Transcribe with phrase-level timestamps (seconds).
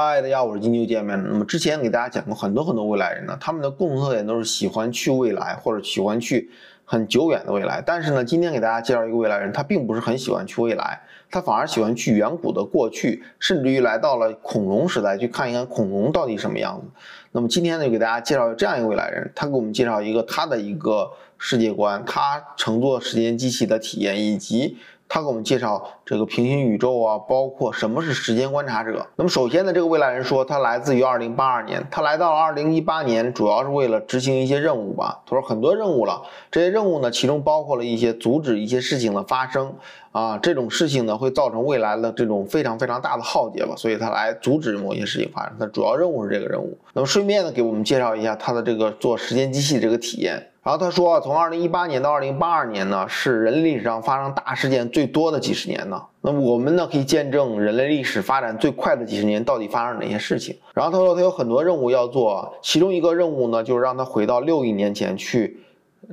[0.00, 1.28] 嗨，大家好，我是金牛见面了。
[1.28, 6.48] 那么之前给大家讲过很多很多未来人呢，他们的共同特点都是喜欢去未来或者喜欢去
[6.84, 7.82] 很久远的未来。
[7.84, 16.86] 但是呢，今天给大家介绍一个未来人，他并不是很喜欢去未来，他反而喜欢去远古的过去，甚至于来到了恐龙时代去看一看恐龙到底什么样子。
[17.32, 24.76] 那么今天呢，就给大家介绍这样一个未来人，他给我们介绍一个他的一个世界观，他乘坐时间机器的体验以及。
[25.10, 29.06] 他给我们介绍这个平行宇宙啊，包括什么是时间观察者。
[29.16, 35.22] 那么首先呢，这个未来人说他来自于二零八二年，他来到了二零一八年，主要是为了执行一些任务吧。
[35.24, 36.20] 他说很多任务了，
[36.50, 39.74] 这些任务呢，其中包括了一些阻止一些事情的发生
[40.12, 45.56] 啊，这种事情呢会造成未来的这种非常非常大的浩劫吧，所以他来阻止某些事情发生。
[45.58, 46.76] 他主要任务是这个任务。
[46.92, 50.50] 那么顺便呢，给我们介绍一下他的这个做时间机器这个体验。
[50.68, 55.98] 然后他说，从二零一八年到二零八二年呢，是人类历史上发生大事件最多的几十年呢。
[56.20, 60.54] 那么我们呢，可以见证人类历史发展最快的几十年到底发生了哪些事情。
[60.74, 65.58] 然后他说，他有很多任务要做，其中一个任务呢，就是让他回到六亿年前去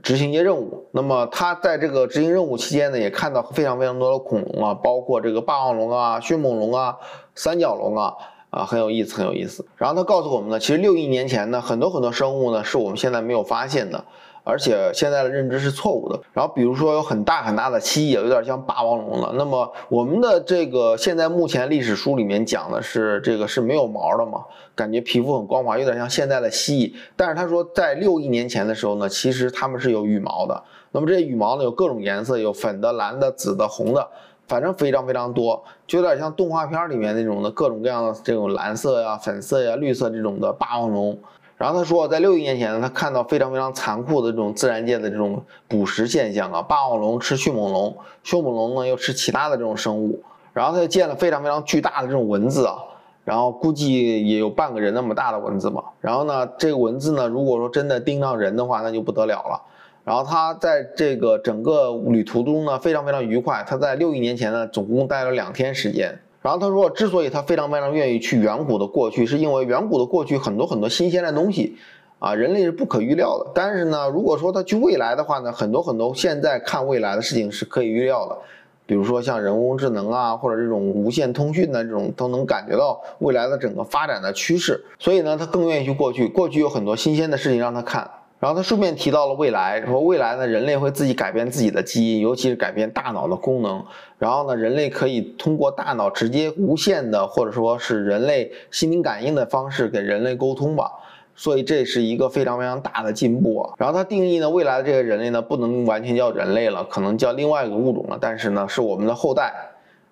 [0.02, 0.86] 执行一些任务。
[0.92, 6.95] 那么他在这个执行任务期间呢，也看到非常非常多的恐龙啊，包括这个霸王龙啊、迅猛龙啊、
[7.36, 8.14] 三角龙啊。
[8.52, 9.67] 啊，很有意思，很有意思。
[9.75, 14.06] 然后他告诉我们呢，其实六亿年前呢，很多很多生物呢，是我们现在没有发现的。
[14.46, 16.18] 而且现在的认知是错误的。
[16.32, 19.34] 然后比如说有很大很大的蜥蜴，有点像霸王龙了。
[19.36, 26.94] 那么我们的这个现在目前历史书里面讲的是这个是没有毛的嘛，感觉皮肤很光滑，有点像现在的蜥蜴。
[27.16, 30.64] 但是他说在六亿年前的时候呢，其实它们是有羽毛的。
[30.92, 34.08] 那么这些羽毛呢有各种颜色，有粉的、蓝的、紫的、红的，
[34.48, 41.18] 反正非常非常多，就有点像动画片里面那种的各种各样的这种蓝色呀、粉色呀、绿色这种的霸王龙。
[41.58, 50.22] 然后他说，在六亿年前呢，他看到非常非常残酷的这种自然界的这种捕食现象啊，霸王龙吃迅猛龙，迅猛龙呢又吃其他的这种生物。
[50.52, 52.75] 然后他就见了非常非常巨大的这种蚊子啊，
[53.23, 55.84] 然后估计也有半个人那么大的蚊子嘛。
[56.02, 59.62] 然后呢，这个蚊子呢，如果说真的盯上人的话，那就不得了了。
[60.03, 63.66] 然后他在这个整个旅途中呢，非常非常愉快。
[63.68, 66.19] 他在六亿年前呢，总共待了两天时间。
[66.45, 71.75] 然后他说，之所以他非常非常愿意去远古的过去，是因为远古的过去很多很多新鲜的东西，
[72.19, 73.50] 啊，人类是不可预料的。
[73.56, 78.38] 但是呢，如果说他去未来的话呢，很多很多现在看未来的事情是可以预料的，
[78.85, 84.79] 比如说像人工智能啊，或者这种无线通讯的这种，都能感觉到未来的整个发展的趋势。
[85.00, 88.07] 所以呢，他更愿意去过去，过去有很多新鲜的事情让他看。
[88.45, 93.83] 然后他顺便提到了未来，说未来呢，人类会自己改变自己的基因，尤其是改变大脑的功能。
[94.19, 100.91] 然后呢，人类可以通过大脑直接无限的，或者说是人类心灵感应的方式给人类沟通吧。
[101.35, 103.67] 所以这是一个非常非常大的进步。
[103.79, 108.17] 然后他定义呢，未来的这个人类呢，不能完全叫人类了，可能叫另外一个物种了。
[108.22, 109.56] 但是呢，是我们的后代。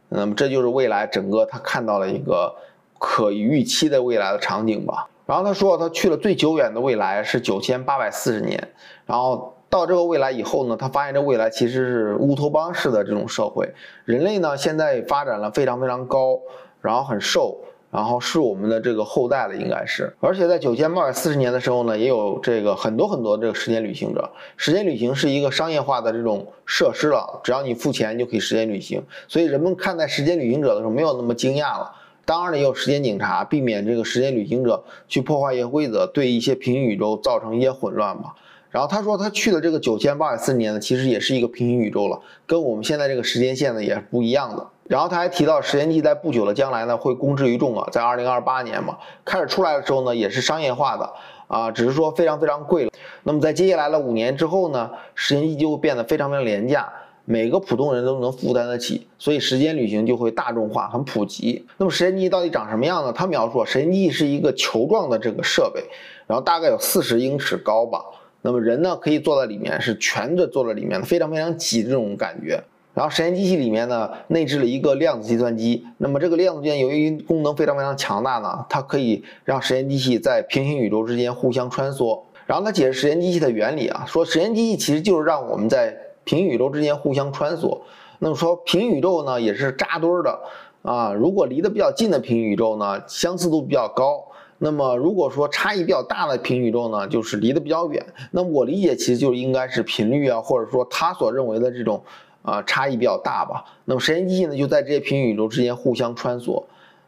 [0.10, 2.52] 那么这就是未来整个他看到了一个
[2.98, 5.08] 可预期的未来的场景吧。
[5.26, 8.62] 然后他说，他去了最久远的未来是九千八百四十年，
[9.06, 13.74] 然后到这个未来以后呢，他发现这未来其实是乌托邦式的这种社会，
[14.04, 16.40] 人类呢现在发展了非常非常高，
[16.82, 17.58] 然后很瘦，
[17.90, 31.92] 然后是我们的这个后代了应该是，而且在九千八百四十年的时候呢，也有这个很多很多这个时间旅行者，时间旅行是一个商业化的这种设施了，只要你付钱就可以时间旅行，所以人们看待时间旅行者的时候没有那么惊讶了。
[32.26, 38.34] 当然也有时间警察，避免这个时间旅行者去破坏一些规则，对一些平行宇宙造成一些混乱嘛。
[38.70, 44.68] 然后他说他去的这个九千八百四十年呢，其实也是一个平行宇宙了，跟我们现在这个时间线呢也是不一样的。
[44.88, 51.14] 然后他还提到时间机在不久的将来呢会公之于众啊，在二零二八年嘛，开始出来的时候呢也是商业化的
[51.48, 52.92] 啊，只是说非常非常贵了。
[53.24, 56.92] 那么在接下来的五年之后呢，时间机就会变得非常非常廉价。
[57.26, 61.66] 每个普通人都能负担得起，所以时间旅行就会大众化、很普及。
[61.78, 63.14] 那么时间机到底长什么样呢？
[63.14, 65.82] 他描述时间机是一个球状的这个设备，
[66.28, 68.02] 然后大概有四十英尺高吧。
[68.42, 72.62] 那么人呢可以坐在里面，是蜷着坐在里面的，非常非常挤这种感觉。
[72.94, 82.22] 然后时间机器里面呢内置了一个量子计算机，那么这个量子计算由于功能非常非常强大呢，它可以让时间机器在平行宇宙之间互相穿梭。
[82.46, 87.80] 然后他解释时间机器的原理啊，说时间机器其实就是让我们在平宇宙之间互相穿梭，
[88.20, 90.40] 那么说平宇宙呢也是扎堆儿的
[90.82, 91.14] 啊。
[91.14, 98.06] 如果离得比较近的平宇宙呢，相似度比较高；那么如果说差异比较大的平宇宙呢，就是离得比较远。
[98.32, 102.02] 那我理解其实就应该是频率啊，或者说他所认为的这种
[102.42, 103.66] 啊差异比较大吧。
[103.86, 106.64] 那么时间机器呢就在这些平行宇宙之间互相穿梭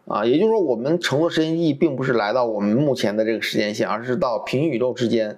[0.08, 5.38] 啊，也就是说我们乘坐时间机器并不是来到我们目前的这个时间线，而是到平行宇宙之间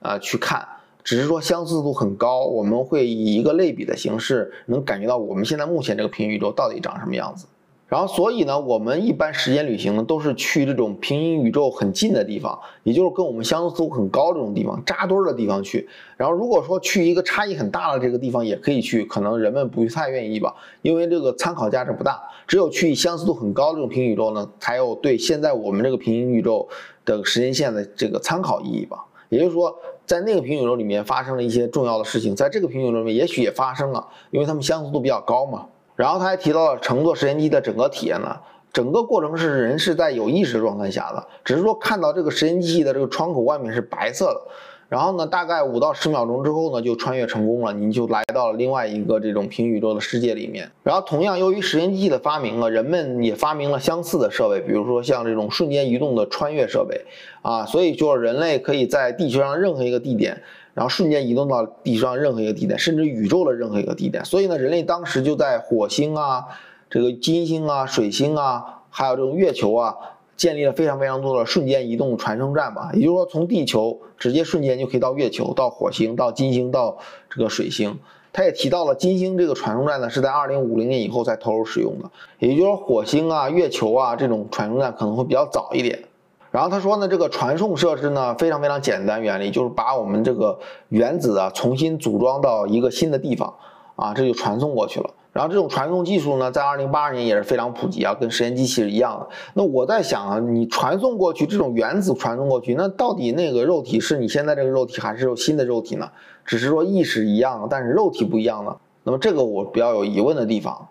[0.00, 0.66] 啊去看。
[1.08, 7.46] 只是说相似度很高，我们会以一个类比的形式，能感觉到我们现在目前这个平行宇宙到底长什么样子。
[7.86, 15.88] 然后，所以呢，我们一般时间旅行呢，都是去这种平行宇宙很近的地方，也就是跟我们相似度很高这种地方扎堆儿的地方去。
[16.18, 22.20] 然后，如果说去一个差异很大的这个地方也可以去，可能人们不太愿意吧，因为这个参考价值不大。
[22.46, 26.68] 只有去相似度很高的这种平行宇宙呢，才有对现在我们这个平行宇宙
[27.06, 29.06] 的时间线的这个参考意义吧。
[29.30, 29.76] 也就是说，
[30.08, 35.66] 在那个平行楼里面发生了一些重要的事情，在这个平行楼里面也许也发生了，因为他们相似度比较高嘛。
[35.94, 38.34] 然后他还提到了乘坐时间机的整个体验呢，
[38.72, 44.40] 整个过程是人是在有意识状态下的，只是说看到这个时间机器的这个窗口外面是白色的，
[44.88, 50.70] 然后呢，大概五到十秒钟之后呢，就穿越成功了，你就来到了另外一个这种平宇宙的世界里面。
[50.82, 57.02] 然后同样，由于时间机器的发明啊，人们也发明了相似的设备，比如说像这种瞬间移动的穿越设备
[57.42, 60.42] 啊，所以就是人类可以在地球上任何一个地点。
[60.74, 64.24] 然后瞬间移动到地上任何一个地点，甚至宇宙的任何一个地点。
[64.24, 66.44] 所以呢，人类当时就在火星啊、
[66.88, 69.96] 这个金星啊、水星啊，还有这种月球啊，
[70.38, 72.90] 建立了非常非常多的瞬间移动传送站吧。
[72.94, 76.96] 也就是说，从地球直接瞬间就可以到月球、到火星、到金星、到
[77.28, 77.98] 这个水星。
[78.32, 82.10] 他也提到了金星这个传送站呢，是在二零五零年以后才投入使用的。
[82.38, 86.04] 也就是说，火星啊、月球啊这种传送站可能会比较早一点。
[86.50, 90.58] 然后他说呢，这个传送设施呢非常非常简单，原理就是把我们这个
[90.88, 93.52] 原子啊重新组装到一个新的地方，
[93.96, 95.10] 啊，这就传送过去了。
[95.38, 99.28] 然后这种传送技术呢，在二零八二年也是非常普及啊，跟实验机器是一样的。
[99.54, 106.10] 那我在想啊，你传送过去这种原子传送过去，那到底那个肉体是你现在这个肉体，还是有新的肉体呢？
[106.44, 108.74] 只是说意识一样，但是肉体不一样呢？
[109.04, 110.88] 那么这个我比较有疑问的地方。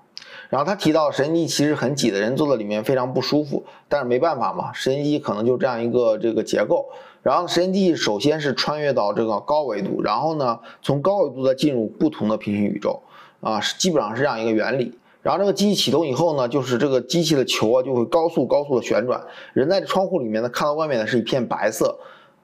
[0.47, 6.85] 然后他提到，时间机其实很挤的人坐在里面非常不舒服，但是没办法嘛，时间机可能就这样一个这个结构。
[7.27, 13.01] 然后时间机器首先是穿越到这个高维度，然后呢从高维度再进入不同的平行宇宙，
[13.41, 14.97] 啊，是基本上是这样一个原理。
[15.21, 19.21] 然后这个机器启动以后呢，就是这个机器的球啊就会高速高速的旋转，
[19.51, 21.99] 人在窗户里面呢看到外面呢是一片白色。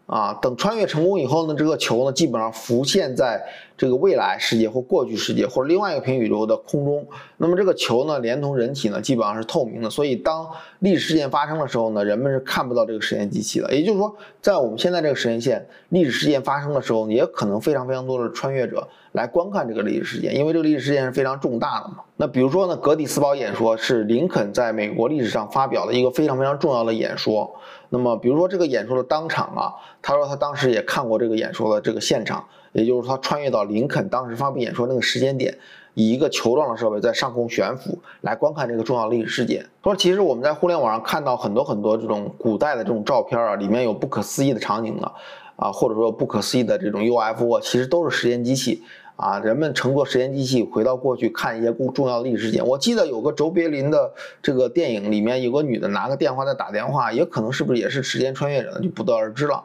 [0.06, 3.42] 啊，等穿越成功以后呢，这个球呢基本上浮现在
[3.76, 7.06] 这个未来世界或过去世界或者另外一个平行宇宙的空中。
[7.38, 9.90] 那么这个球呢，连同人体呢，基本上是透明的。
[9.90, 10.48] 所以当
[10.80, 13.74] 历史事件发生的时候呢，人们是看不到这个实验机器的。
[13.74, 21.98] 也就是说，在我们现在这个时间线，历史事件发生的时候，也可能非常非常多的穿越者来观看这个历史事件，因为这个历史事件是非常重大的嘛。
[22.16, 27.54] 那比如说呢，格底斯堡演说是林肯在美国历史上发表的一个非常非常重要的演说。
[27.90, 32.44] 那么，比如说这个演说的当场啊，他说他当时也看过这个演说的这个现场，
[32.74, 35.58] 也就是他穿越到林肯当时发布演说那个时间点，
[35.94, 39.66] 以一个球状的设备在上空悬浮来观看这个重要历史事件。
[39.82, 45.12] 说其实我们在互联网上看到很多很多这种古代的这种照片啊，里面有不可思议的场景的
[45.56, 48.84] 啊，或者说不可思议的这种 UFO，其实都是时间机器。
[49.16, 52.66] 啊，人们乘坐时间机器回到过去看一些重重要的历史事件。
[52.66, 54.12] 我记得有个卓别林的
[54.42, 58.80] 这个电影里面有个女的拿个电话在打电话，也可能是不是也是时间穿越者呢？
[58.82, 59.64] 就不得而知了。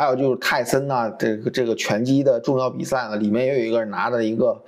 [0.00, 4.58] 还有就是泰森呐，这个这个拳击的重要比赛呢，里面也有一个人拿着一个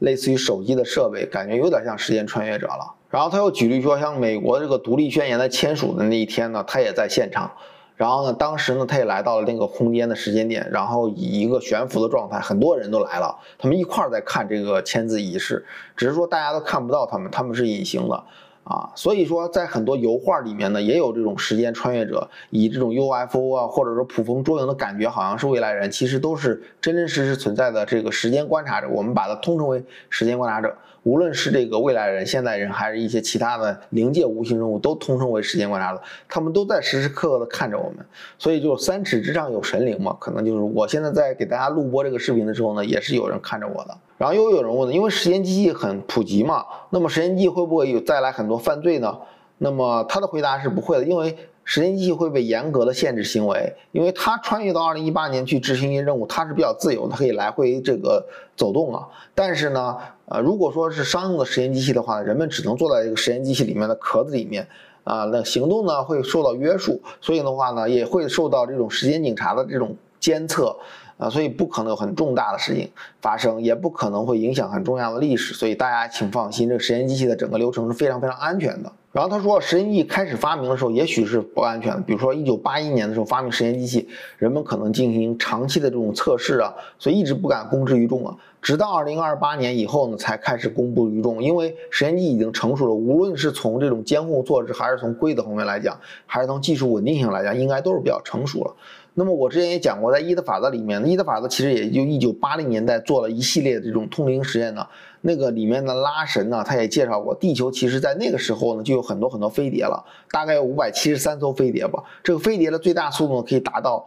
[0.00, 2.92] 类似于手机的设备，感觉有点像时间穿越者了。
[3.08, 7.50] 然后他又举例说，像美国这个独立宣言的签署的那一天呢，他也在现场。
[7.96, 15.64] 然后呢，当时呢，他也来到了那个空间的时间点，然后以一个悬浮的状态，很多人都来了，他们一块儿在看这个签字仪式，
[15.96, 18.24] 只是说大家都看不到他们，他们是隐形的。
[18.64, 28.88] 啊，所以说在很多油画里面呢，也有这种时间穿越者，以这种 UFO 啊，或者说捕风捉影的感觉，好像是未来人，其实都是真真实实存在的这个时间观察者。
[28.88, 36.00] 我们把它通称为时间观察者，无论是这个未来人、现代人，还是一些其他的灵界无形生物，都通称为时间观察者。
[36.28, 38.06] 他们都在时时刻刻的看着我们。
[38.38, 43.96] 所以就三尺之上有神灵嘛，可能就是我现在在给大家录播这个视频的时候呢，也是有人看着我的。
[44.16, 49.18] 然后又有人问了，因为时间机器很普及嘛，那么时间机器会不会有带来很多犯罪呢？
[49.58, 58.24] 那么他的回答是不会的，因为时间机器会被严格的限制行为，因为它穿越到二零一八年去执行一些任务，它是比较自由他，可以来回这个
[58.56, 59.06] 走动啊。
[59.34, 59.96] 但是呢，
[60.32, 64.66] 啊，如果说是商用的实验机器的话，人们只能坐在这个实验机器里面的壳子里面
[65.04, 70.74] 啊，那行动呢会受到约束，所以的话呢，也会受到这种时间警察的这种监测。
[71.22, 78.90] 啊，所以不可能有很重大的事情发生，也不可能会影响很重要的历史，所以大家请放心，这个实验机器的整个流程是非常非常安全的。
[79.12, 88.34] 然后他说，实验机开始发明的时候，也许是不安全的，比如说一九八一年的时候发明实验机器，人们可能进行长期的这种测试啊，所以一直不敢公之于众啊。
[88.62, 98.74] 直到二零二八年以后呢，才开始公布于众，因为实验机已经成熟了，无论是从这种监控措施，还是从规则方面来讲，还是从技术稳定性来讲，应该都是比较成熟了。
[99.14, 104.86] 那么我之前也讲过，在一的法则里面，一一的法则其实也就一九八零年代做了一系列的这种通灵实验呢。
[105.20, 112.02] 那个里面的拉神呢，他也介绍过，地球其实在那个时候呢就有很多很多飞碟了，大概有五百七十三艘飞碟吧。
[112.24, 114.04] 这个飞碟的最大速度呢可以达到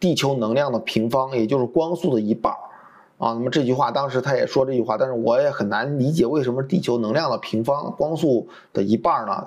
[0.00, 2.52] 地球能量的平方，也就是光速的一半
[3.18, 3.34] 啊。
[3.34, 9.46] 那么这句话当时他也说这句话，但是我也很难理解为什么地球能量的平方光速的一半呢？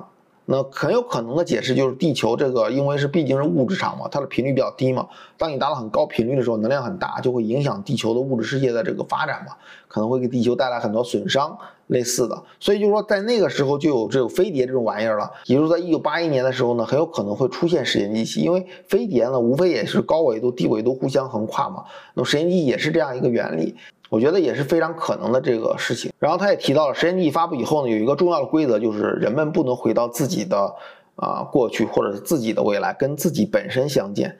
[0.51, 5.07] 那很有可能的解释就是地球这个，因为是毕竟是物质场嘛，它的频率比较低嘛。
[5.37, 9.53] 当你达到很高频率的时候，能量很大，就会影响地球的物质世界的这个发展嘛，
[9.87, 12.43] 可能会给地球带来很多损伤，类似的。
[12.59, 15.31] 所以就是说，在那个时候就有这种飞碟这种玩意儿了。
[15.45, 21.83] 也就是在一九八一年的时候呢，很有可能会出现时间机器，因为飞碟呢，无非也是高纬度、低纬度互相横跨嘛。
[22.15, 23.75] 那么时间机也是这样一个原理。
[24.09, 26.11] 我觉得也是非常可能的这个事情。
[26.19, 30.75] 然后他也提到了，实验机发布以后呢，有一个重要的规则，就是人们不能回到自己的
[31.15, 34.35] 啊过去或者是自己的未来，跟自己本身相见。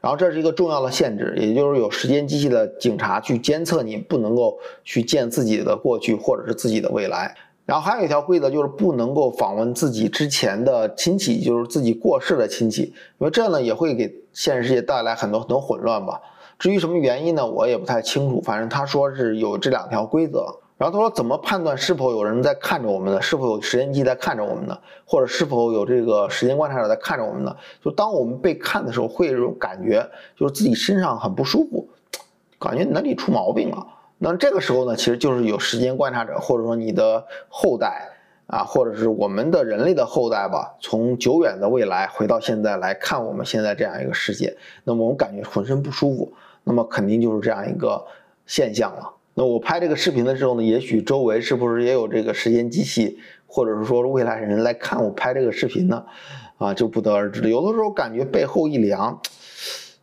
[0.00, 7.32] 然后这是一个重要的限制，也就是有时间机器的警察去监测你，不能够去见自己的过去或者是自己的未来。
[7.64, 16.20] 然后还有一条规则，就是不能够访问自己之前的亲戚，就是自己过世的亲戚，因为这样呢也会给现实世界带来很多很多混乱吧。
[16.62, 17.44] 至于什么原因呢？
[17.44, 18.40] 我也不太清楚。
[18.40, 20.46] 反正他说是有这两条规则。
[20.78, 23.20] 然后他说怎么判断是否有人在看着我们呢？
[23.20, 24.78] 是否有时间机在看着我们呢？
[25.04, 27.56] 或者是否有这个时间观察者在看着我们呢？
[27.84, 31.88] 就当我们被看的时候，会有种感觉，就是自己身上很不舒服，
[32.60, 33.84] 感觉哪里出毛病了。
[34.18, 38.08] 那这个时候呢，其实就是有时间观察者，或者说你的后代
[38.46, 46.32] 啊，或者是我们的人类的后代吧，从久远的未来回到现在来看我们现在这样一个世界，那么我们感觉浑身不舒服。
[46.64, 48.04] 那么肯定就是这样一个
[48.46, 49.14] 现象了。
[49.34, 56.04] 那我拍这个视频的时候呢，也许周围是不是也有这个时间机器，或者是说未来人来看我拍这个视频呢？
[56.58, 57.48] 啊，就不得而知了。
[57.48, 59.18] 有的时候感觉背后一凉，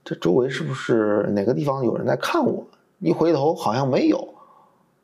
[0.04, 2.66] 这周围是不是哪个地方有人在看我？
[3.00, 4.34] 一回头好像没有，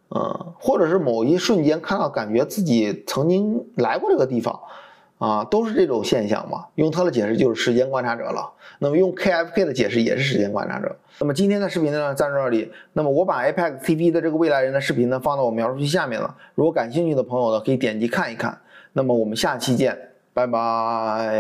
[0.10, 4.60] 嗯，或者是某一瞬间看到，感觉自己曾经来过这个地方。
[5.18, 6.66] 啊，都是这种现象嘛。
[6.76, 8.52] 用它的解释就是时间观察者了。
[8.80, 10.96] 那么用 KFK 的解释也是时间观察者。
[11.20, 12.72] 那么今天的视频呢，暂到这里。
[12.94, 16.36] 那么我把 Apex TV 的这个未来人的视频呢，放到我描述区下面了。
[16.56, 18.58] 如果感兴趣的朋友呢，可以点击看一看。
[18.94, 19.98] 那么我们下期见，
[20.34, 21.34] 拜拜。